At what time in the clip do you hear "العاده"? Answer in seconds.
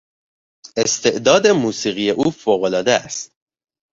2.63-2.91